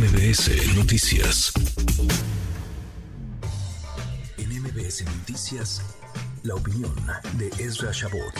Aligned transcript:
MBS 0.00 0.48
Noticias. 0.78 1.52
En 4.38 4.48
MBS 4.48 5.04
Noticias, 5.04 5.82
la 6.42 6.54
opinión 6.54 6.94
de 7.36 7.48
Ezra 7.62 7.90
Shabot. 7.92 8.32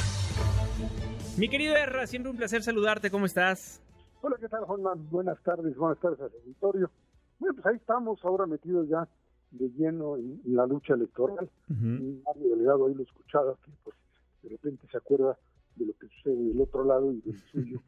Mi 1.36 1.50
querido 1.50 1.77
Ezra, 1.77 2.07
siempre 2.07 2.30
un 2.30 2.38
placer 2.38 2.62
saludarte. 2.62 3.11
¿Cómo 3.11 3.27
estás? 3.27 3.79
Hola, 4.23 4.36
¿qué 4.41 4.48
tal, 4.48 4.64
Juan? 4.64 5.11
Buenas 5.11 5.38
tardes, 5.43 5.77
buenas 5.77 5.98
tardes 5.98 6.20
al 6.20 6.30
auditorio. 6.43 6.91
Bueno, 7.38 7.57
pues 7.57 7.66
ahí 7.66 7.77
estamos 7.77 8.18
ahora 8.24 8.46
metidos 8.46 8.88
ya 8.88 9.06
de 9.50 9.68
lleno 9.77 10.16
en, 10.16 10.40
la 10.46 10.64
lucha 10.64 10.95
electoral. 10.95 11.50
Uh 11.68 12.22
Mario 12.24 12.56
Delegado 12.56 12.86
ahí 12.86 12.95
lo 12.95 13.02
escuchaba, 13.02 13.54
que 13.66 13.70
pues 13.84 13.96
de 14.45 14.48
repente 14.48 14.86
se 14.90 14.96
acuerda 14.96 15.36
de 15.80 15.86
lo 15.86 15.94
que 15.94 16.08
sucede 16.08 16.36
del 16.36 16.60
otro 16.60 16.84
lado 16.84 17.12
y 17.12 17.20
del 17.22 17.40
suyo. 17.52 17.82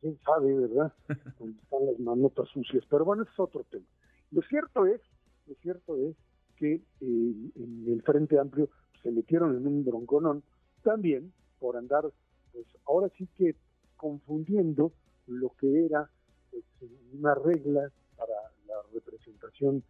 ¿Quién 0.00 0.18
sabe, 0.24 0.54
verdad? 0.54 0.92
Dónde 1.38 1.58
están 1.60 1.86
las 1.86 1.98
manotas 1.98 2.48
sucias. 2.48 2.84
Pero 2.88 3.04
bueno, 3.04 3.22
ese 3.22 3.32
es 3.32 3.40
otro 3.40 3.64
tema. 3.64 3.86
Lo 4.30 4.42
cierto 4.42 4.86
es, 4.86 5.00
lo 5.46 5.54
cierto 5.56 5.96
es 5.96 6.16
que 6.56 6.74
eh, 6.74 6.82
en 7.00 7.84
el 7.88 8.02
Frente 8.02 8.38
Amplio 8.38 8.68
se 9.02 9.10
metieron 9.10 9.56
en 9.56 9.66
un 9.66 9.84
bronconón 9.84 10.42
también 10.82 11.32
por 11.58 11.76
andar, 11.76 12.10
pues 12.52 12.66
ahora 12.86 13.10
sí 13.16 13.26
que 13.36 13.56
confundiendo 13.96 14.92
lo 15.26 15.50
que 15.58 15.86
era 15.86 16.08
pues, 16.50 16.64
una 17.12 17.34
regla 17.34 17.90
para 18.16 18.34
la 18.66 18.74
representación 18.92 19.82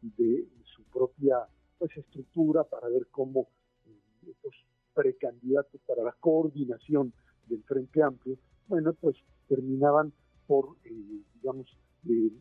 de 0.00 0.46
su 0.64 0.82
propia 0.84 1.46
pues 1.78 1.96
estructura 1.96 2.64
para 2.64 2.88
ver 2.88 3.06
cómo 3.10 3.48
eh, 3.86 4.30
estos 4.30 4.54
precandidatos 4.98 5.80
para 5.86 6.02
la 6.02 6.12
coordinación 6.18 7.12
del 7.46 7.62
Frente 7.62 8.02
Amplio, 8.02 8.36
bueno, 8.66 8.92
pues 8.94 9.14
terminaban 9.46 10.12
por, 10.48 10.74
eh, 10.84 11.22
digamos, 11.34 11.66
eh, 12.08 12.32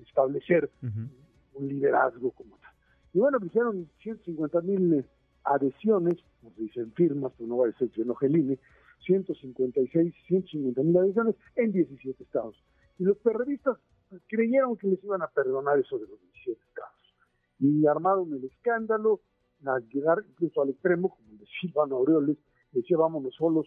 establecer 0.00 0.70
un 1.52 1.68
liderazgo 1.68 2.30
como 2.30 2.56
tal. 2.56 2.72
Y 3.12 3.18
bueno, 3.18 3.38
hicieron 3.44 3.86
150 4.00 4.62
mil 4.62 5.04
adhesiones, 5.44 6.16
nos 6.42 6.56
dicen 6.56 6.90
firmas, 6.92 7.32
pero 7.36 7.48
no 7.48 7.58
va 7.58 7.68
a 7.68 7.72
ser 7.72 7.90
que 7.90 8.02
no 8.02 8.14
geline, 8.14 8.58
156, 9.04 10.14
150 10.26 10.82
mil 10.82 10.96
adhesiones 10.96 11.34
en 11.54 11.72
17 11.72 12.22
estados. 12.22 12.56
Y 12.98 13.04
los 13.04 13.18
periodistas 13.18 13.76
creyeron 14.26 14.78
que 14.78 14.88
les 14.88 15.04
iban 15.04 15.20
a 15.20 15.28
perdonar 15.28 15.78
eso 15.78 15.98
de 15.98 16.06
los 16.06 16.18
17 16.32 16.60
estados. 16.66 17.14
Y 17.58 17.86
armaron 17.86 18.32
el 18.32 18.44
escándalo, 18.44 19.20
a 19.64 19.78
llegar 19.92 20.24
incluso 20.28 20.62
al 20.62 20.70
extremo, 20.70 21.10
como 21.10 21.32
decía 21.32 21.46
Silvano 21.60 21.96
Aureoles, 21.96 22.36
decía 22.72 22.96
vámonos 22.96 23.34
solos, 23.34 23.66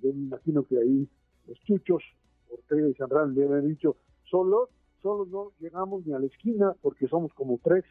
yo 0.00 0.12
me 0.12 0.22
imagino 0.22 0.64
que 0.64 0.78
ahí 0.78 1.08
los 1.46 1.58
chuchos, 1.60 2.02
Ortega 2.50 2.88
y 2.88 2.94
Sandrano 2.94 3.32
le 3.32 3.44
habían 3.44 3.68
dicho, 3.68 3.96
solos, 4.30 4.70
solos 5.02 5.28
no 5.28 5.52
llegamos 5.60 6.06
ni 6.06 6.12
a 6.12 6.18
la 6.18 6.26
esquina 6.26 6.74
porque 6.80 7.08
somos 7.08 7.32
como 7.34 7.58
tres 7.62 7.84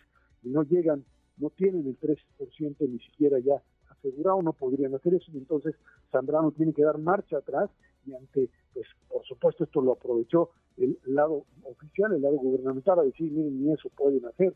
y 0.43 0.49
no 0.49 0.63
llegan, 0.63 1.03
no 1.37 1.49
tienen 1.49 1.85
el 1.87 1.99
3% 1.99 2.75
ni 2.89 2.99
siquiera 2.99 3.39
ya 3.39 3.61
asegurado, 3.89 4.41
no 4.41 4.53
podrían 4.53 4.93
hacer 4.95 5.13
eso, 5.13 5.31
y 5.31 5.37
entonces 5.37 5.75
Zambrano 6.11 6.51
tiene 6.51 6.73
que 6.73 6.83
dar 6.83 6.97
marcha 6.97 7.37
atrás 7.37 7.69
y 8.05 8.13
ante, 8.13 8.49
pues 8.73 8.85
por 9.07 9.23
supuesto 9.25 9.63
esto 9.63 9.81
lo 9.81 9.93
aprovechó 9.93 10.49
el 10.77 10.97
lado 11.05 11.45
oficial, 11.63 12.13
el 12.13 12.21
lado 12.21 12.35
gubernamental, 12.35 12.99
a 12.99 13.03
decir, 13.03 13.31
miren, 13.31 13.63
ni 13.63 13.71
eso 13.71 13.89
pueden 13.95 14.25
hacer, 14.25 14.53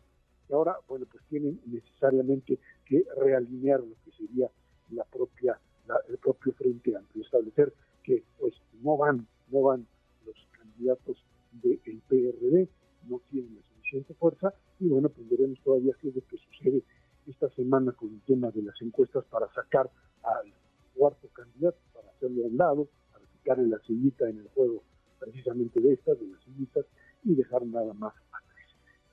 y 0.49 0.53
ahora, 0.53 0.77
bueno, 0.87 1.05
pues 1.11 1.23
tienen 1.29 1.59
necesariamente 1.65 2.59
que 2.85 3.05
realinear 3.17 3.81
lo 3.81 3.95
que 4.03 4.11
sería 4.11 4.49
la 4.91 5.03
propia, 5.03 5.59
el 6.07 6.17
propio 6.17 6.53
Frente 6.53 6.95
Amplio, 6.95 7.23
establecer 7.23 7.73
que 8.03 8.23
pues 8.39 8.53
no 8.81 8.97
van, 8.97 9.27
no 9.49 9.61
van 9.61 9.85
los 10.25 10.35
candidatos 10.51 11.23
del 11.51 12.01
PRD, 12.07 12.69
no 13.09 13.21
tienen 13.29 13.55
la 13.55 13.61
suficiente 13.63 14.13
fuerza, 14.13 14.53
y 14.79 14.87
bueno, 14.87 15.09
pues 15.09 15.27
veremos 15.29 15.59
todavía 15.63 15.93
qué 15.99 16.09
es 16.09 16.15
lo 16.15 16.21
que 16.27 16.37
sucede 16.37 16.83
esta 17.27 17.49
semana 17.49 17.91
con 17.91 18.13
el 18.13 18.21
tema 18.21 18.51
de 18.51 18.61
las 18.61 18.81
encuestas 18.81 19.25
para 19.25 19.51
sacar 19.53 19.89
al 20.23 20.53
cuarto 20.95 21.27
candidato, 21.29 21.77
para 21.93 22.09
hacerlo 22.09 22.43
a 22.43 22.47
un 22.47 22.57
lado, 22.57 22.87
para 23.11 23.25
quitarle 23.25 23.67
la 23.67 23.79
sillita 23.79 24.29
en 24.29 24.39
el 24.39 24.47
juego 24.49 24.83
precisamente 25.19 25.81
de 25.81 25.93
estas, 25.93 26.19
de 26.19 26.27
las 26.27 26.41
sillitas, 26.43 26.85
y 27.23 27.35
dejar 27.35 27.65
nada 27.65 27.93
más 27.93 28.13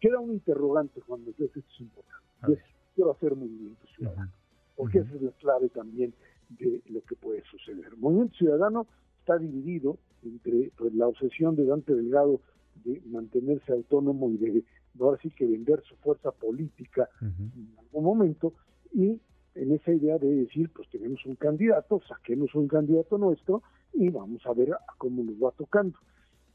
Queda 0.04 0.20
un 0.20 0.32
interrogante 0.32 1.00
cuando 1.00 1.31
yo 1.31 1.47
esto 1.47 1.60
es 1.60 1.81
importante. 1.81 2.53
Es, 2.53 2.59
quiero 2.94 3.12
hacer 3.12 3.34
movimiento 3.34 3.87
ciudadano, 3.97 4.31
porque 4.76 4.98
esa 4.98 5.15
es 5.15 5.22
la 5.22 5.31
clave 5.31 5.70
también 5.70 6.12
de 6.50 6.82
lo 6.91 7.00
que 7.04 7.16
puede 7.16 7.42
suceder. 7.44 7.87
El 7.87 7.97
movimiento 7.97 8.34
ciudadano 8.34 8.87
está 9.20 9.38
dividido 9.38 9.97
entre 10.22 10.70
pues, 10.76 10.92
la 10.92 11.06
obsesión 11.06 11.56
de 11.56 11.65
Dante 11.65 11.94
Delgado 11.94 12.42
de 12.84 13.00
mantenerse 13.06 13.72
autónomo 13.72 14.28
y 14.28 14.37
de 14.37 14.65
ahora 15.00 15.19
sí 15.22 15.31
que 15.31 15.47
vender 15.47 15.82
su 15.88 15.97
fuerza 15.97 16.32
política 16.32 17.09
en 17.22 17.75
algún 17.78 18.04
momento 18.04 18.53
y 18.92 19.19
en 19.54 19.72
esa 19.72 19.91
idea 19.91 20.19
de 20.19 20.34
decir 20.34 20.69
pues 20.69 20.86
tenemos 20.91 21.25
un 21.25 21.36
candidato, 21.36 22.03
saquemos 22.06 22.54
un 22.54 22.69
candidato 22.69 23.16
nuestro 23.16 23.62
y 23.94 24.10
vamos 24.10 24.44
a 24.44 24.53
ver 24.53 24.76
cómo 24.98 25.25
nos 25.25 25.36
va 25.36 25.50
tocando. 25.53 25.98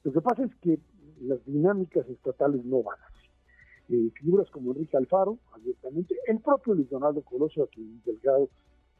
Lo 0.03 0.11
que 0.11 0.21
pasa 0.21 0.43
es 0.43 0.53
que 0.57 0.77
las 1.21 1.43
dinámicas 1.47 2.07
estatales 2.07 2.63
no 2.63 2.83
van 2.83 2.99
así 3.07 3.18
eh, 3.89 4.11
figuras 4.13 4.49
como 4.51 4.71
Enrique 4.71 4.97
Alfaro, 4.97 5.39
abiertamente, 5.51 6.15
el 6.27 6.39
propio 6.39 6.75
Luis 6.75 6.89
Donaldo 6.89 7.21
Colosio, 7.21 7.63
a 7.63 7.67
quien 7.67 8.01
Delgado, 8.05 8.49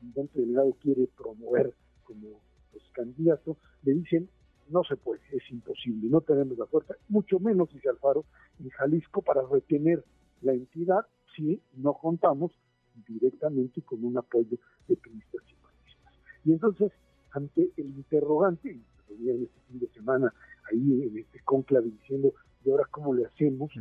Dante 0.01 0.39
Delgado 0.39 0.75
quiere 0.81 1.07
promover 1.15 1.73
como 2.03 2.41
pues, 2.71 2.83
candidato, 2.93 3.57
le 3.83 3.93
dicen 3.93 4.29
no 4.69 4.83
se 4.83 4.95
puede, 4.95 5.21
es 5.31 5.43
imposible, 5.51 6.07
no 6.09 6.21
tenemos 6.21 6.57
la 6.57 6.65
fuerza, 6.65 6.93
mucho 7.07 7.39
menos, 7.39 7.73
dice 7.73 7.89
Alfaro, 7.89 8.25
en 8.59 8.69
Jalisco 8.69 9.21
para 9.21 9.41
retener 9.41 10.03
la 10.41 10.53
entidad 10.53 11.05
si 11.35 11.61
no 11.73 11.93
contamos 11.93 12.51
directamente 13.07 13.81
con 13.81 14.03
un 14.03 14.17
apoyo 14.17 14.57
de 14.87 14.95
periodistas 14.95 15.41
y 15.49 15.55
panistas. 15.55 16.13
Y 16.45 16.51
entonces, 16.53 16.91
ante 17.31 17.71
el 17.77 17.87
interrogante, 17.87 18.79
y 19.19 19.29
en 19.29 19.43
este 19.43 19.59
fin 19.67 19.79
de 19.79 19.87
semana 19.89 20.33
ahí 20.71 21.03
en 21.03 21.17
este 21.17 21.39
conclave 21.43 21.89
diciendo, 21.89 22.33
¿y 22.63 22.69
ahora 22.69 22.85
cómo 22.91 23.13
le 23.13 23.25
hacemos? 23.25 23.71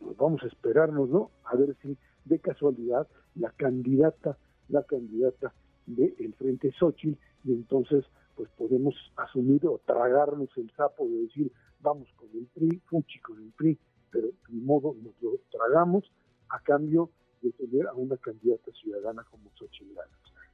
Pues 0.00 0.16
vamos 0.16 0.42
a 0.42 0.46
esperarnos, 0.46 1.08
¿no? 1.08 1.30
A 1.44 1.56
ver 1.56 1.76
si 1.82 1.96
de 2.24 2.38
casualidad 2.38 3.06
la 3.34 3.50
candidata, 3.50 4.36
la 4.68 4.82
candidata 4.82 5.52
del 5.86 6.34
Frente 6.34 6.72
Xochitl, 6.72 7.18
y 7.44 7.52
entonces 7.52 8.04
pues 8.36 8.48
podemos 8.56 8.94
asumir 9.16 9.66
o 9.66 9.80
tragarnos 9.84 10.48
el 10.56 10.70
sapo 10.72 11.06
de 11.06 11.22
decir, 11.22 11.52
vamos 11.80 12.08
con 12.16 12.28
el 12.34 12.46
PRI, 12.46 12.80
fuchi 12.86 13.20
con 13.20 13.42
el 13.42 13.52
PRI, 13.52 13.78
pero 14.10 14.28
de 14.28 14.60
modo 14.60 14.94
nos 15.02 15.14
lo 15.20 15.38
tragamos 15.50 16.10
a 16.48 16.60
cambio 16.60 17.10
de 17.42 17.52
tener 17.52 17.86
a 17.88 17.94
una 17.94 18.16
candidata 18.16 18.70
ciudadana 18.72 19.24
como 19.30 19.50
Xochitl 19.54 19.98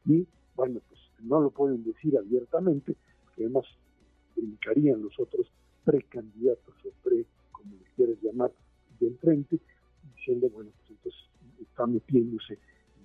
Y 0.07 0.27
bueno, 0.57 0.81
pues 0.89 1.01
no 1.21 1.41
lo 1.41 1.51
pueden 1.51 1.85
decir 1.85 2.17
abiertamente, 2.17 2.97
porque 3.25 3.45
además 3.45 3.65
brincarían 4.35 5.03
los 5.03 5.19
otros 5.19 5.51
precandidatos 5.85 6.75
o 6.85 6.91
pre, 7.03 7.27
como 7.53 7.77
quieres 7.95 8.21
llamar, 8.23 8.53
del 9.01 9.17
frente, 9.19 9.59
diciendo, 10.17 10.49
bueno, 10.51 10.71
pues 10.77 10.91
entonces 10.91 11.21
está 11.61 11.87
metiéndose 11.87 12.59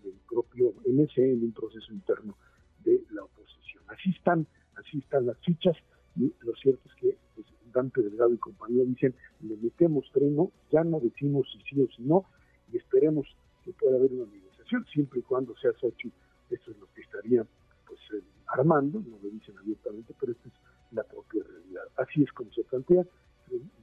el 0.04 0.14
propio 0.30 0.74
MC 0.86 1.18
en 1.18 1.44
un 1.44 1.54
proceso 1.54 1.92
interno 1.94 2.36
de 2.84 3.04
la 3.12 3.24
oposición. 3.24 3.84
Así 3.88 4.10
están, 4.12 4.46
así 4.76 5.00
están 5.00 5.26
las 5.26 5.38
fichas, 5.40 5.78
y 6.16 6.34
lo 6.42 6.54
cierto 6.56 6.82
es 6.90 6.96
que 6.96 7.18
pues, 7.36 7.48
Dante 7.74 8.02
Delgado 8.02 8.34
y 8.34 8.38
compañía 8.38 8.84
dicen, 8.84 9.16
le 9.42 9.56
metemos 9.58 10.10
freno, 10.12 10.52
ya 10.72 10.84
no 10.84 11.00
decimos 11.00 11.48
si 11.52 11.60
sí 11.64 11.82
o 11.82 11.88
si 11.96 12.04
no, 12.04 12.26
y 12.72 12.78
esperemos 12.78 13.28
que 13.64 13.72
pueda 13.74 13.96
haber 13.96 14.12
una 14.12 14.32
negociación, 14.32 14.86
siempre 14.92 15.20
y 15.20 15.24
cuando 15.24 15.56
sea 15.58 15.72
Sochi, 15.80 16.12
eso 16.50 16.72
es 16.72 16.78
lo 16.78 16.88
que 16.94 17.02
estaría 17.02 17.46
pues 17.88 18.00
eh, 18.14 18.24
armando, 18.48 19.00
no 19.00 19.18
lo 19.22 19.30
dicen 19.30 19.58
abiertamente, 19.58 20.14
pero 20.20 20.34
esta 20.34 20.48
es 20.50 20.54
la 20.92 21.04
propia 21.04 21.44
realidad. 21.44 21.84
Así 21.98 22.24
es 22.24 22.32
como 22.34 22.52
se 22.52 22.64
plantea, 22.64 23.06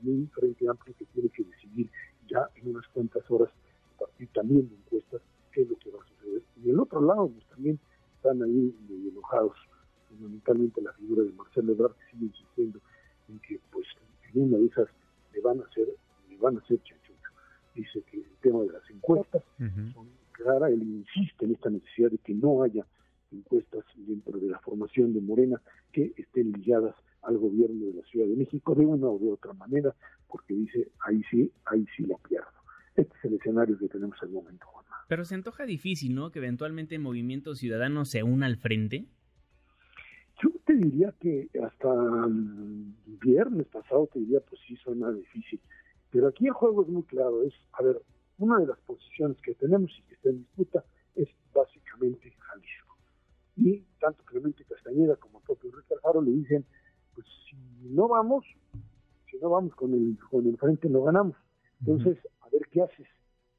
un 0.04 0.30
frente 0.30 0.68
amplio 0.68 0.94
que 0.96 1.04
tiene 1.06 1.28
que 1.30 1.44
decidir 1.44 1.90
ya 2.28 2.48
en 2.56 2.70
unas 2.70 2.86
cuantas 2.88 3.28
horas, 3.30 3.50
a 3.96 3.98
partir 4.00 4.28
también 4.32 4.68
de 4.68 4.76
encuestas, 4.76 5.20
qué 5.52 5.62
es 5.62 5.68
lo 5.68 5.76
que 5.78 5.90
va 5.90 6.00
a 6.02 6.06
suceder. 6.06 6.42
Y 6.64 6.70
el 6.70 6.80
otro 6.80 7.00
lado, 7.00 7.28
pues 7.28 7.46
también 7.48 7.78
están 8.16 8.42
ahí 8.42 8.74
enojados, 9.08 9.56
fundamentalmente 10.08 10.80
la 10.82 10.92
figura 10.94 11.22
de 11.24 11.32
Marcelo 11.32 11.72
Ebrard, 11.72 11.94
que 11.94 12.10
sigue 12.12 12.26
insistiendo 12.26 12.80
en 13.28 13.38
que, 13.40 13.60
pues, 13.70 13.86
en 14.32 14.42
una 14.42 14.58
de 14.58 14.66
esas 14.66 14.88
le 15.32 15.40
van 15.40 15.60
a 15.60 15.64
hacer, 15.64 15.88
le 16.28 16.36
van 16.36 16.56
a 16.56 16.60
hacer 16.60 16.82
chachucho. 16.82 17.30
Dice 17.74 18.02
que 18.10 18.18
el 18.18 18.36
tema 18.40 18.60
de 18.60 18.72
las 18.72 18.90
encuestas 18.90 19.42
son 19.94 20.08
claras, 20.32 20.70
él 20.70 20.82
insiste 20.82 21.44
en 21.44 21.52
esta 21.52 21.70
necesidad 21.70 22.10
de 22.10 22.18
que 22.18 22.34
no 22.34 22.62
haya 22.62 22.86
encuestas 23.32 23.84
dentro 23.96 24.38
de 24.38 24.48
la 24.48 24.58
formación 24.58 25.12
de 25.12 25.20
Morena 25.20 25.60
que 25.92 26.12
estén 26.16 26.52
ligadas 26.52 26.94
al 27.22 27.38
gobierno 27.38 27.86
de 27.86 27.94
la 27.94 28.02
Ciudad 28.02 28.26
de 28.26 28.36
México 28.36 28.74
de 28.74 28.86
una 28.86 29.06
o 29.06 29.18
de 29.18 29.30
otra 29.32 29.52
manera, 29.52 29.94
porque 30.28 30.54
dice, 30.54 30.90
ahí 31.00 31.22
sí, 31.30 31.52
ahí 31.66 31.86
sí 31.96 32.04
la 32.06 32.16
pierdo. 32.18 32.48
Este 32.96 33.12
es 33.18 33.24
el 33.24 33.34
escenario 33.34 33.78
que 33.78 33.88
tenemos 33.88 34.16
al 34.22 34.30
momento, 34.30 34.66
Pero 35.08 35.24
se 35.24 35.34
antoja 35.34 35.64
difícil, 35.64 36.14
¿no? 36.14 36.30
Que 36.30 36.38
eventualmente 36.38 36.94
el 36.94 37.00
Movimiento 37.00 37.54
Ciudadano 37.54 38.04
se 38.04 38.22
una 38.22 38.46
al 38.46 38.56
frente. 38.56 39.06
Yo 40.42 40.50
te 40.64 40.74
diría 40.74 41.14
que 41.20 41.48
hasta 41.62 41.92
el 42.26 42.94
viernes 43.22 43.66
pasado 43.66 44.08
te 44.12 44.20
diría, 44.20 44.40
pues 44.40 44.60
sí 44.66 44.76
suena 44.76 45.12
difícil. 45.12 45.60
Pero 46.10 46.28
aquí 46.28 46.46
el 46.46 46.52
juego 46.52 46.82
es 46.82 46.88
muy 46.88 47.02
claro, 47.04 47.42
es, 47.42 47.54
a 47.72 47.82
ver, 47.82 48.00
una 48.38 48.58
de 48.58 48.66
las 48.66 48.78
posiciones 48.80 49.36
que 49.42 49.54
tenemos 49.54 49.90
y 49.98 50.02
que 50.02 50.14
está 50.14 50.30
en 50.30 50.38
disputa 50.38 50.84
es 51.14 51.28
básicamente 51.54 52.32
Jalisco. 52.38 52.96
Y 53.56 53.84
tanto 54.00 54.24
Clemente 54.24 54.64
Castañeda 54.64 55.16
como 55.16 55.38
el 55.38 55.44
propio 55.44 55.70
Ricardo 55.70 56.22
le 56.22 56.32
dicen, 56.32 56.64
pues 57.20 57.26
si 57.50 57.56
no 57.88 58.08
vamos, 58.08 58.44
si 59.30 59.38
no 59.38 59.50
vamos 59.50 59.74
con 59.74 59.92
el, 59.92 60.18
con 60.30 60.46
el 60.46 60.56
frente 60.56 60.88
no 60.88 61.02
ganamos. 61.02 61.36
Entonces, 61.80 62.18
a 62.40 62.48
ver 62.50 62.62
qué 62.70 62.82
haces. 62.82 63.06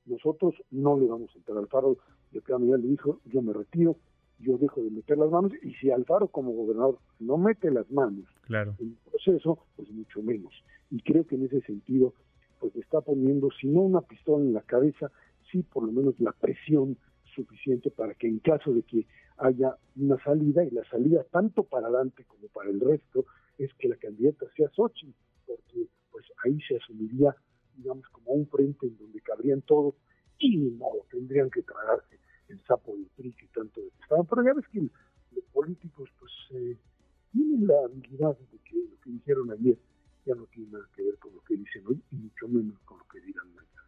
Nosotros 0.05 0.55
no 0.71 0.99
le 0.99 1.07
vamos 1.07 1.29
a 1.33 1.37
entrar 1.37 1.57
al 1.57 1.63
Alfaro. 1.63 1.97
Y 2.31 2.39
que 2.39 2.53
le 2.57 2.77
dijo, 2.87 3.19
yo 3.25 3.41
me 3.41 3.53
retiro, 3.53 3.97
yo 4.39 4.57
dejo 4.57 4.81
de 4.81 4.89
meter 4.89 5.17
las 5.17 5.29
manos 5.29 5.51
y 5.61 5.73
si 5.75 5.91
Alfaro 5.91 6.29
como 6.29 6.53
gobernador 6.53 6.97
no 7.19 7.37
mete 7.37 7.69
las 7.69 7.91
manos 7.91 8.25
claro. 8.43 8.73
en 8.79 8.87
el 8.87 9.11
proceso, 9.11 9.59
pues 9.75 9.91
mucho 9.91 10.21
menos. 10.23 10.53
Y 10.89 11.01
creo 11.01 11.27
que 11.27 11.35
en 11.35 11.45
ese 11.45 11.61
sentido, 11.61 12.13
pues 12.59 12.75
está 12.77 13.01
poniendo, 13.01 13.49
si 13.59 13.67
no 13.67 13.81
una 13.81 14.01
pistola 14.01 14.45
en 14.45 14.53
la 14.53 14.61
cabeza, 14.61 15.11
sí 15.51 15.61
por 15.61 15.83
lo 15.83 15.91
menos 15.91 16.17
la 16.19 16.31
presión 16.31 16.97
suficiente 17.35 17.91
para 17.91 18.13
que 18.13 18.27
en 18.27 18.39
caso 18.39 18.73
de 18.73 18.83
que 18.83 19.05
haya 19.37 19.75
una 19.97 20.23
salida, 20.23 20.63
y 20.63 20.69
la 20.69 20.85
salida 20.85 21.25
tanto 21.31 21.63
para 21.63 21.87
adelante 21.87 22.23
como 22.25 22.47
para 22.47 22.69
el 22.69 22.79
resto, 22.79 23.25
es 23.57 23.73
que 23.75 23.87
la 23.87 23.95
candidata 23.97 24.45
sea 24.55 24.69
Xochitl, 24.69 25.13
porque 25.45 25.87
pues 26.11 26.25
ahí 26.43 26.59
se 26.67 26.77
asumiría, 26.77 27.35
digamos, 27.75 28.07
como 28.09 28.31
un 28.31 28.47
frente 28.47 28.87
en 28.87 28.97
donde 28.97 29.21
cabrían 29.21 29.61
todos, 29.61 29.95
y 30.39 30.57
ni 30.57 30.71
modo, 30.71 31.05
tendrían 31.09 31.49
que 31.49 31.61
tragarse 31.61 32.19
el 32.49 32.59
sapo 32.65 32.95
del 32.95 33.07
PRI 33.15 33.33
que 33.33 33.47
tanto 33.47 33.81
detestaban. 33.81 34.25
Pero 34.25 34.43
ya 34.43 34.53
ves 34.53 34.67
que 34.69 34.79
los 34.79 35.45
políticos 35.53 36.09
pues 36.19 36.31
eh, 36.51 36.77
tienen 37.31 37.67
la 37.67 37.85
habilidad 37.85 38.37
de 38.37 38.57
que 38.59 38.75
lo 38.75 38.99
que 39.01 39.09
dijeron 39.11 39.51
ayer 39.51 39.77
ya 40.25 40.35
no 40.35 40.45
tiene 40.47 40.71
nada 40.71 40.87
que 40.95 41.03
ver 41.03 41.17
con 41.17 41.33
lo 41.33 41.41
que 41.41 41.55
dicen 41.55 41.83
hoy 41.87 42.01
y 42.11 42.15
mucho 42.15 42.47
menos 42.47 42.77
con 42.85 42.97
lo 42.99 43.05
que 43.07 43.21
dirán 43.21 43.47
mañana. 43.53 43.80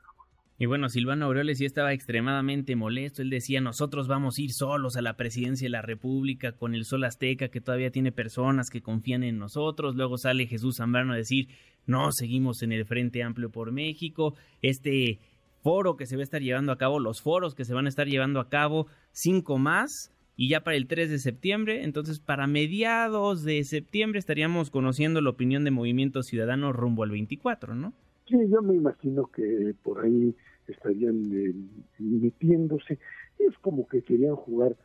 Y 0.59 0.67
bueno, 0.67 0.87
Silvano 0.87 1.25
Aureoles 1.25 1.57
sí 1.57 1.65
estaba 1.65 1.93
extremadamente 1.93 2.75
molesto. 2.75 3.21
Él 3.21 3.29
decía, 3.29 3.59
nosotros 3.59 4.07
vamos 4.07 4.37
a 4.37 4.41
ir 4.41 4.51
solos 4.51 4.95
a 4.95 5.01
la 5.01 5.17
presidencia 5.17 5.65
de 5.65 5.71
la 5.71 5.81
República 5.81 6.51
con 6.51 6.75
el 6.75 6.85
Sol 6.85 7.03
Azteca, 7.03 7.49
que 7.49 7.59
todavía 7.59 7.91
tiene 7.91 8.11
personas 8.11 8.69
que 8.69 8.81
confían 8.81 9.23
en 9.23 9.39
nosotros. 9.39 9.95
Luego 9.95 10.17
sale 10.17 10.45
Jesús 10.45 10.77
Zambrano 10.77 11.13
a 11.13 11.17
decir, 11.17 11.47
no, 11.85 12.11
seguimos 12.11 12.61
en 12.61 12.71
el 12.71 12.85
Frente 12.85 13.23
Amplio 13.23 13.49
por 13.49 13.71
México. 13.71 14.35
Este 14.61 15.19
foro 15.63 15.95
que 15.95 16.05
se 16.05 16.15
va 16.15 16.21
a 16.21 16.23
estar 16.23 16.41
llevando 16.41 16.71
a 16.71 16.77
cabo, 16.77 16.99
los 16.99 17.21
foros 17.21 17.55
que 17.55 17.65
se 17.65 17.73
van 17.73 17.85
a 17.85 17.89
estar 17.89 18.07
llevando 18.07 18.39
a 18.39 18.49
cabo, 18.49 18.87
cinco 19.11 19.57
más, 19.57 20.11
y 20.35 20.49
ya 20.49 20.63
para 20.63 20.77
el 20.77 20.87
3 20.87 21.09
de 21.09 21.19
septiembre, 21.19 21.83
entonces 21.83 22.19
para 22.19 22.47
mediados 22.47 23.43
de 23.43 23.63
septiembre 23.63 24.19
estaríamos 24.19 24.71
conociendo 24.71 25.21
la 25.21 25.29
opinión 25.29 25.63
de 25.63 25.71
Movimiento 25.71 26.21
Ciudadano 26.23 26.73
rumbo 26.73 27.03
al 27.03 27.11
24, 27.11 27.75
¿no? 27.75 27.93
Sí, 28.27 28.37
yo 28.49 28.61
me 28.61 28.75
imagino 28.75 29.27
que 29.27 29.75
por 29.83 30.03
ahí 30.03 30.35
estarían 30.67 31.29
eh, 31.33 31.53
metiéndose. 31.99 32.99
Es 33.37 33.57
como 33.59 33.87
que 33.87 34.01
querían 34.01 34.35
jugar, 34.35 34.75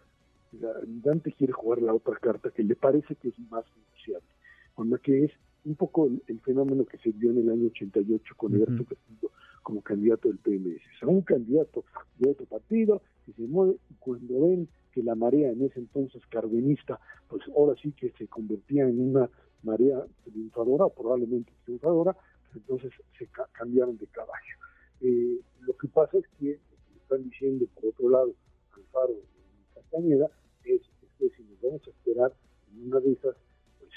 Dante 0.52 1.32
quiere 1.32 1.52
jugar 1.52 1.82
la 1.82 1.94
otra 1.94 2.17
carta 2.17 2.50
que 2.50 2.64
le 2.64 2.75
parece 2.75 3.14
que 3.17 3.29
es 3.29 3.38
más 3.50 3.64
negociable, 3.76 4.29
cuando 4.75 4.99
que 4.99 5.25
es 5.25 5.32
un 5.64 5.76
poco 5.76 6.06
el, 6.06 6.40
fenómeno 6.40 6.85
que 6.85 6.99
se 6.99 7.12
dio 7.12 7.31
en 7.31 7.38
el 7.38 7.50
año 7.50 7.67
88 7.69 8.35
con 8.37 8.55
Alberto 8.55 8.85
Castillo 8.85 9.31
como 9.62 9.82
candidato 9.82 10.29
del 10.29 10.38
PMS. 10.38 10.81
O 10.96 10.99
sea, 10.99 11.08
un 11.08 11.23
candidato 11.23 11.84
de 12.19 12.31
otro 12.31 12.46
partido 12.46 13.02
que 13.26 13.32
se 13.32 13.43
mueve 13.43 13.76
y 13.91 13.94
cuando 13.94 14.41
ven 14.41 14.69
que 14.93 15.02
la 15.02 15.14
marea 15.14 15.50
en 15.50 15.62
ese 15.62 15.81
entonces 15.81 16.23
cardenista, 16.31 16.99
pues 17.29 17.43
ahora 17.55 17.79
sí 17.81 17.93
que 17.93 18.11
se 18.17 18.26
convertía 18.29 18.84
en 18.88 18.99
una 18.99 19.29
marea 19.62 20.05
triunfadora, 20.25 20.88
probablemente 20.88 21.52
triunfadora, 21.64 22.17
entonces 22.54 22.92
se 23.18 23.28
cambiaron 23.52 23.96
de 23.98 24.06
caballo. 24.08 24.56
Eh, 25.00 25.40
lo 25.60 25.76
que 25.76 25.88
pasa 25.88 26.18
es 26.18 26.26
que 26.38 26.58
están 26.96 27.22
diciendo 27.24 27.66
por 27.74 27.86
otro 27.86 28.08
lado 28.10 28.34
Alfaro 28.72 29.14
y 29.14 29.74
Castañeda 29.74 30.28
es, 30.64 30.82
que 31.18 31.30
si 31.30 31.42
nos 31.44 31.60
vamos 31.60 31.82
a 31.86 31.90
esperar 31.90 32.32
en 32.70 32.86
una 32.86 33.00
de 33.00 33.12
esas, 33.12 33.34
pues 33.78 33.90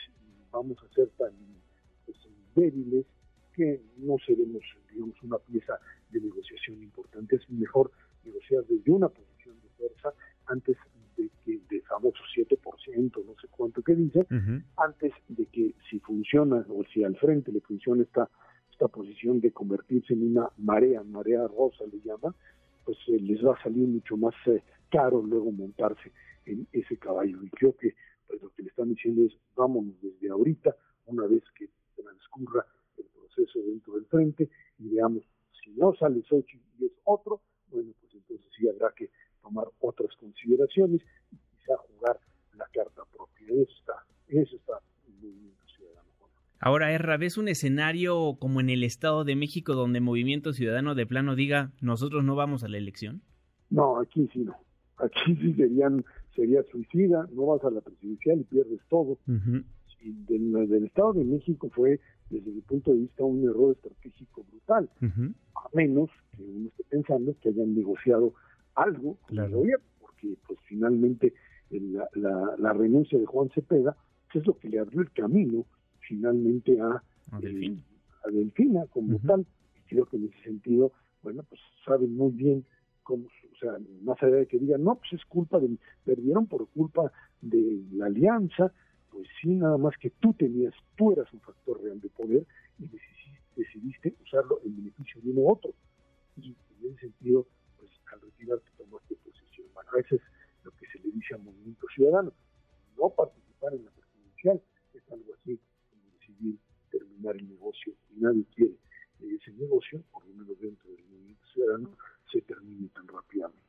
vamos 0.51 0.77
a 0.83 0.93
ser 0.93 1.07
tan 1.17 1.33
pues, 2.05 2.17
débiles 2.55 3.05
que 3.53 3.81
no 3.97 4.15
seremos, 4.25 4.63
digamos, 4.91 5.21
una 5.21 5.37
pieza 5.37 5.79
de 6.09 6.21
negociación 6.21 6.81
importante. 6.81 7.35
Es 7.35 7.49
mejor 7.49 7.91
negociar 8.23 8.65
desde 8.65 8.91
una 8.91 9.09
posición 9.09 9.55
de 9.61 9.69
fuerza 9.77 10.13
antes 10.47 10.77
de 11.17 11.29
que 11.43 11.59
de 11.69 11.81
famoso 11.81 12.19
7%, 12.35 13.25
no 13.25 13.35
sé 13.39 13.47
cuánto 13.49 13.81
que 13.81 13.95
dice, 13.95 14.25
antes 14.77 15.13
de 15.27 15.45
que 15.47 15.73
si 15.91 15.99
funciona 15.99 16.65
o 16.69 16.83
si 16.85 17.03
al 17.03 17.15
frente 17.17 17.51
le 17.51 17.59
funciona 17.59 18.01
esta, 18.01 18.29
esta 18.71 18.87
posición 18.87 19.41
de 19.41 19.51
convertirse 19.51 20.13
en 20.13 20.31
una 20.31 20.49
marea, 20.57 21.03
marea 21.03 21.45
rosa 21.47 21.83
le 21.91 21.99
llama, 21.99 22.33
pues 22.85 22.97
eh, 23.09 23.19
les 23.19 23.45
va 23.45 23.53
a 23.53 23.61
salir 23.61 23.87
mucho 23.87 24.15
más 24.17 24.33
eh, 24.47 24.63
caro 24.89 25.21
luego 25.21 25.51
montarse 25.51 26.11
en 26.45 26.65
ese 26.71 26.97
caballo. 26.97 27.43
Y 27.43 27.49
creo 27.49 27.75
que 27.75 27.93
pues, 28.27 28.41
lo 28.41 28.49
que 28.51 28.63
le 28.63 28.69
están 28.69 28.89
diciendo 28.89 29.23
es 29.25 29.33
vámonos 29.55 30.01
desde 30.01 30.29
ahorita, 30.29 30.75
una 31.05 31.27
vez 31.27 31.43
que 31.57 31.69
transcurra 31.95 32.65
proceso 33.13 33.59
dentro 33.59 33.95
del 33.95 34.05
frente 34.05 34.49
y 34.79 34.89
veamos 34.89 35.23
si 35.63 35.71
no 35.71 35.93
sale 35.95 36.21
Xochitl 36.23 36.63
y 36.79 36.85
es 36.85 36.91
otro, 37.03 37.41
bueno, 37.69 37.91
pues 37.99 38.13
entonces 38.13 38.47
sí 38.57 38.67
habrá 38.67 38.91
que 38.95 39.09
tomar 39.41 39.67
otras 39.79 40.15
consideraciones 40.15 41.01
y 41.31 41.37
quizá 41.37 41.77
jugar 41.77 42.19
la 42.55 42.65
carta 42.73 43.03
propia. 43.11 43.47
Eso 43.47 43.73
está, 43.79 44.05
eso 44.27 44.55
está 44.55 44.79
Movimiento 45.21 45.63
Ciudadano. 45.75 46.09
Ahora, 46.63 46.91
Erra, 46.91 47.17
¿ves 47.17 47.39
un 47.39 47.47
escenario 47.47 48.37
como 48.39 48.61
en 48.61 48.69
el 48.69 48.83
Estado 48.83 49.23
de 49.23 49.35
México 49.35 49.73
donde 49.73 49.99
Movimiento 49.99 50.53
Ciudadano 50.53 50.93
de 50.93 51.07
plano 51.07 51.35
diga 51.35 51.71
nosotros 51.81 52.23
no 52.23 52.35
vamos 52.35 52.63
a 52.63 52.67
la 52.67 52.77
elección? 52.77 53.23
No, 53.71 53.99
aquí 53.99 54.29
sí 54.31 54.41
no. 54.41 54.55
Aquí 54.97 55.35
sí 55.41 55.55
serían, 55.55 56.05
sería 56.35 56.61
suicida, 56.71 57.27
no 57.33 57.47
vas 57.47 57.63
a 57.63 57.71
la 57.71 57.81
presidencial 57.81 58.41
y 58.41 58.43
pierdes 58.43 58.79
todo. 58.89 59.17
y 59.27 60.11
del 60.11 60.85
Estado 60.85 61.13
de 61.13 61.23
México 61.23 61.67
fue 61.73 61.99
desde 62.29 62.51
mi 62.51 62.61
punto 62.61 62.91
de 62.91 62.97
vista, 62.97 63.23
un 63.23 63.43
error 63.43 63.75
estratégico 63.75 64.43
brutal, 64.43 64.87
a 65.01 65.67
menos 65.73 66.11
que 66.37 66.43
uno 66.43 66.67
esté 66.67 66.83
pensando 66.89 67.35
que 67.41 67.49
hayan 67.49 67.73
negociado 67.73 68.35
algo 68.75 69.17
con 69.27 69.39
el 69.39 69.51
gobierno, 69.51 69.85
porque 69.99 70.37
pues 70.47 70.59
finalmente 70.67 71.33
la, 71.71 72.55
la, 72.59 72.73
renuncia 72.73 73.17
de 73.17 73.25
Juan 73.25 73.49
Cepeda 73.49 73.97
es 74.33 74.45
lo 74.45 74.57
que 74.59 74.69
le 74.69 74.79
abrió 74.79 75.01
el 75.01 75.11
camino 75.11 75.65
finalmente 76.11 76.77
a, 76.81 77.01
a, 77.31 78.29
Delfina 78.29 78.85
como 78.87 79.17
tal, 79.19 79.45
y 79.77 79.89
creo 79.89 80.05
que 80.05 80.17
en 80.17 80.25
ese 80.25 80.43
sentido, 80.43 80.91
bueno, 81.23 81.43
pues 81.47 81.61
saben 81.85 82.15
muy 82.17 82.31
bien 82.33 82.65
cómo, 83.03 83.27
o 83.27 83.55
sea, 83.57 83.77
más 84.03 84.21
allá 84.21 84.35
de 84.35 84.47
que 84.47 84.59
digan, 84.59 84.83
no, 84.83 84.95
pues 84.95 85.13
es 85.13 85.25
culpa 85.25 85.57
de, 85.59 85.77
perdieron 86.03 86.47
por 86.47 86.67
culpa 86.67 87.11
de 87.41 87.81
la 87.93 88.07
alianza, 88.07 88.73
pues 89.09 89.25
sí, 89.41 89.55
nada 89.55 89.77
más 89.77 89.95
que 89.97 90.09
tú 90.09 90.33
tenías, 90.33 90.73
tú 90.97 91.13
eras 91.13 91.31
un 91.33 91.39
factor 91.39 91.81
real 91.81 91.99
de 92.01 92.09
poder 92.09 92.45
y 92.77 92.89
decidiste, 93.55 94.13
usarlo 94.21 94.59
en 94.65 94.75
beneficio 94.75 95.21
de 95.21 95.31
uno 95.31 95.41
u 95.41 95.51
otro. 95.51 95.73
Y 96.37 96.55
en 96.81 96.91
ese 96.91 96.99
sentido, 97.07 97.47
pues 97.77 97.91
al 98.13 98.21
retirarte 98.21 98.69
tomaste 98.77 99.15
posesión. 99.15 99.67
Bueno, 99.73 99.89
eso 99.97 100.15
es 100.15 100.21
lo 100.63 100.71
que 100.71 100.87
se 100.87 100.99
le 100.99 101.11
dice 101.11 101.35
al 101.35 101.43
movimiento 101.43 101.87
ciudadano. 101.93 102.33
No 102.97 103.09
participar 103.09 103.73
en 103.73 103.85
la 103.85 103.91
presidencial 103.91 104.61
es 104.93 105.11
algo 105.11 105.33
así 105.33 105.59
el 107.31 107.47
negocio 107.47 107.93
y 108.15 108.19
nadie 108.19 108.45
quiere 108.55 108.75
que 109.19 109.35
ese 109.35 109.51
negocio, 109.51 110.03
por 110.11 110.25
lo 110.25 110.33
menos 110.33 110.59
dentro 110.59 110.89
del 110.91 111.03
movimiento 111.05 111.45
ciudadano, 111.53 111.91
se 112.31 112.41
termine 112.41 112.87
tan 112.89 113.07
rápidamente. 113.07 113.61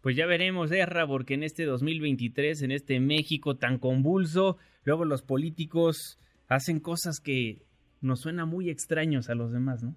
Pues 0.00 0.16
ya 0.16 0.26
veremos, 0.26 0.70
Erra, 0.70 1.06
porque 1.06 1.34
en 1.34 1.42
este 1.42 1.64
2023, 1.64 2.62
en 2.62 2.70
este 2.70 3.00
México 3.00 3.56
tan 3.56 3.78
convulso, 3.78 4.56
luego 4.84 5.04
los 5.04 5.22
políticos 5.22 6.18
hacen 6.48 6.80
cosas 6.80 7.20
que 7.20 7.62
nos 8.00 8.20
suenan 8.20 8.48
muy 8.48 8.70
extraños 8.70 9.28
a 9.28 9.34
los 9.34 9.52
demás, 9.52 9.82
¿no? 9.82 9.94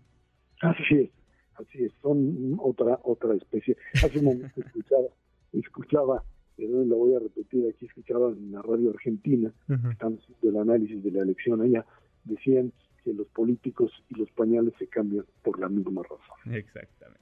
Así 0.61 0.95
es, 0.95 1.09
así 1.55 1.83
es, 1.83 1.93
son 2.01 2.57
otra 2.59 2.99
otra 3.03 3.35
especie. 3.35 3.77
Hace 3.93 4.19
un 4.19 4.25
momento 4.25 4.61
escuchaba, 4.65 5.07
escuchaba, 5.53 6.23
perdón, 6.57 6.89
lo 6.89 6.97
voy 6.97 7.15
a 7.15 7.19
repetir, 7.19 7.67
aquí 7.69 7.85
escuchaba 7.85 8.31
en 8.31 8.51
la 8.51 8.61
radio 8.61 8.89
argentina, 8.89 9.53
estamos 9.91 10.19
haciendo 10.23 10.49
el 10.49 10.69
análisis 10.69 11.03
de 11.03 11.11
la 11.11 11.21
elección 11.21 11.61
allá, 11.61 11.85
decían 12.23 12.73
que 13.03 13.13
los 13.13 13.27
políticos 13.27 13.91
y 14.09 14.15
los 14.15 14.29
pañales 14.31 14.73
se 14.79 14.87
cambian 14.87 15.25
por 15.43 15.59
la 15.59 15.69
misma 15.69 16.01
razón. 16.03 16.53
Exactamente. 16.53 17.21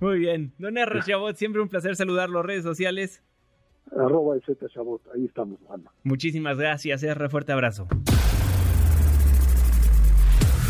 Muy 0.00 0.18
bien. 0.18 0.52
Don 0.58 0.78
R. 0.78 1.00
Chabot, 1.04 1.36
siempre 1.36 1.60
un 1.60 1.68
placer 1.68 1.96
saludarlo. 1.96 2.42
Redes 2.42 2.62
sociales. 2.64 3.22
Arroba 3.90 4.36
Z 4.46 4.68
Chabot, 4.68 5.02
ahí 5.14 5.24
estamos, 5.24 5.58
Ana. 5.68 5.90
Muchísimas 6.04 6.56
gracias, 6.56 7.02
R. 7.02 7.28
Fuerte 7.28 7.52
abrazo. 7.52 7.88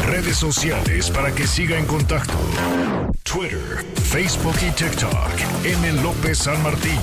Redes 0.06 0.36
sociales 0.36 1.10
para 1.10 1.32
que 1.34 1.44
siga 1.44 1.78
en 1.78 1.86
contacto: 1.86 2.34
Twitter, 3.22 3.84
Facebook 3.94 4.56
y 4.66 4.70
TikTok. 4.74 5.64
M. 5.64 6.02
López 6.02 6.38
San 6.38 6.60
Martín. 6.62 6.98